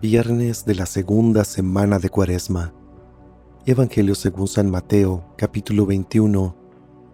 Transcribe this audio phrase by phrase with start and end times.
[0.00, 2.72] Viernes de la segunda semana de Cuaresma.
[3.66, 6.54] Evangelio según San Mateo, capítulo 21,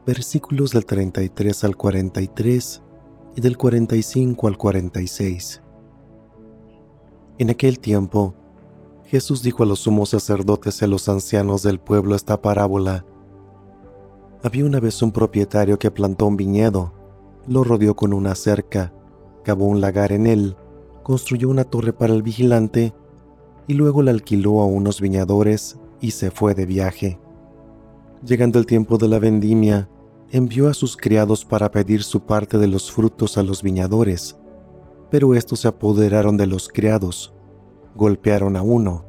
[0.04, 2.82] versículos del 33 al 43
[3.36, 5.62] y del 45 al 46.
[7.38, 8.34] En aquel tiempo,
[9.06, 13.06] Jesús dijo a los sumos sacerdotes y a los ancianos del pueblo esta parábola.
[14.42, 16.92] Había una vez un propietario que plantó un viñedo,
[17.46, 18.92] lo rodeó con una cerca,
[19.42, 20.58] cavó un lagar en él,
[21.04, 22.94] construyó una torre para el vigilante
[23.68, 27.20] y luego la alquiló a unos viñadores y se fue de viaje.
[28.26, 29.88] Llegando el tiempo de la vendimia,
[30.30, 34.36] envió a sus criados para pedir su parte de los frutos a los viñadores,
[35.10, 37.34] pero estos se apoderaron de los criados,
[37.94, 39.04] golpearon a uno,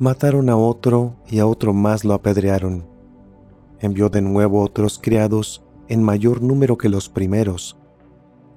[0.00, 2.84] mataron a otro y a otro más lo apedrearon.
[3.78, 7.78] Envió de nuevo otros criados en mayor número que los primeros,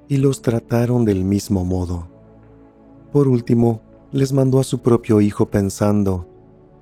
[0.07, 2.18] y los trataron del mismo modo.
[3.11, 6.27] Por último, les mandó a su propio hijo pensando,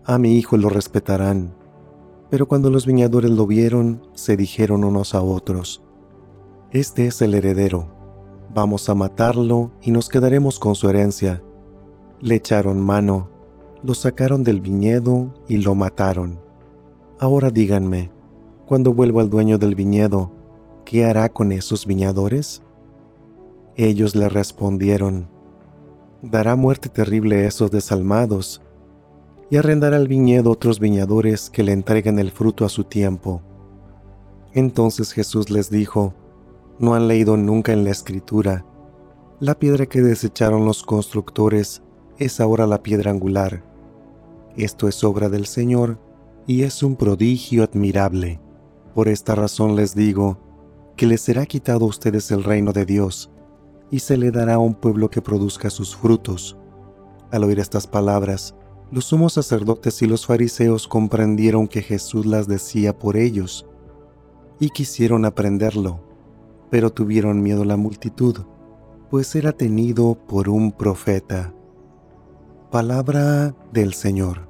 [0.03, 1.53] a mi hijo lo respetarán.
[2.29, 5.81] Pero cuando los viñadores lo vieron, se dijeron unos a otros,
[6.71, 7.87] Este es el heredero,
[8.53, 11.41] vamos a matarlo y nos quedaremos con su herencia.
[12.19, 13.29] Le echaron mano,
[13.83, 16.39] lo sacaron del viñedo y lo mataron.
[17.19, 18.11] Ahora díganme,
[18.65, 20.31] cuando vuelva el dueño del viñedo,
[20.83, 22.63] ¿qué hará con esos viñadores?
[23.77, 25.29] Ellos le respondieron,
[26.21, 28.61] dará muerte terrible a esos desalmados,
[29.49, 33.41] y arrendará el viñedo otros viñadores que le entreguen el fruto a su tiempo.
[34.53, 36.13] Entonces Jesús les dijo,
[36.79, 38.65] ¿no han leído nunca en la escritura?
[39.39, 41.81] La piedra que desecharon los constructores
[42.17, 43.63] es ahora la piedra angular.
[44.57, 45.99] Esto es obra del Señor
[46.45, 48.41] y es un prodigio admirable.
[48.95, 50.39] Por esta razón les digo,
[50.97, 53.29] que les será quitado a ustedes el reino de Dios
[53.89, 56.57] y se le dará a un pueblo que produzca sus frutos.
[57.31, 58.55] Al oír estas palabras,
[58.91, 63.65] los sumos sacerdotes y los fariseos comprendieron que Jesús las decía por ellos
[64.59, 65.99] y quisieron aprenderlo,
[66.69, 68.45] pero tuvieron miedo la multitud,
[69.09, 71.53] pues era tenido por un profeta.
[72.71, 74.47] Palabra del Señor.